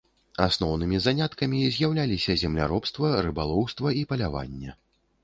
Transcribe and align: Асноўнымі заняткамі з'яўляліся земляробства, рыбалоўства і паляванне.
Асноўнымі 0.43 1.01
заняткамі 1.07 1.59
з'яўляліся 1.75 2.37
земляробства, 2.45 3.13
рыбалоўства 3.29 3.93
і 4.01 4.03
паляванне. 4.15 4.71